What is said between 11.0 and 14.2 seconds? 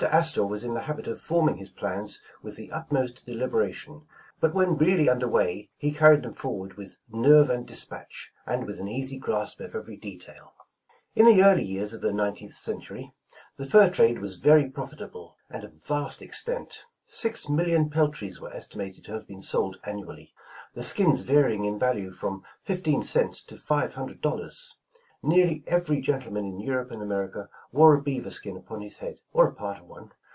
In the early years of the nineteenth century, the fur trade